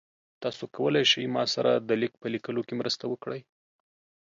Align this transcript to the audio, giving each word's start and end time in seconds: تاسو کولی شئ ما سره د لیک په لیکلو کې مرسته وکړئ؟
تاسو 0.41 0.63
کولی 0.75 1.03
شئ 1.11 1.25
ما 1.33 1.43
سره 1.53 1.71
د 1.75 1.89
لیک 2.01 2.13
په 2.21 2.27
لیکلو 2.33 2.61
کې 2.67 2.73
مرسته 2.81 3.05
وکړئ؟ 3.07 3.41